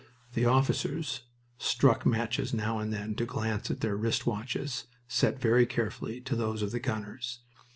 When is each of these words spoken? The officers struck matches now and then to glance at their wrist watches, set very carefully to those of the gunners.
The 0.33 0.45
officers 0.45 1.21
struck 1.59 2.07
matches 2.07 2.55
now 2.55 2.79
and 2.79 2.91
then 2.91 3.13
to 3.13 3.25
glance 3.27 3.69
at 3.69 3.81
their 3.81 3.95
wrist 3.95 4.25
watches, 4.25 4.85
set 5.07 5.39
very 5.39 5.67
carefully 5.67 6.19
to 6.21 6.35
those 6.35 6.63
of 6.63 6.71
the 6.71 6.79
gunners. 6.79 7.41